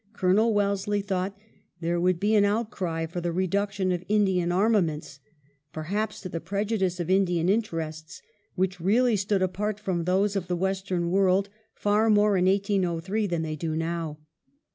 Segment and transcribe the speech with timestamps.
[0.13, 1.37] Colonel Wellesley thought
[1.79, 5.19] there would be an outcry for the reduction of Indian armaments,
[5.73, 8.19] perhaps to the prejudice of Indian interests,
[8.55, 13.43] which really stood apart from those of the Western world far more in 1803 than
[13.43, 14.17] they do now.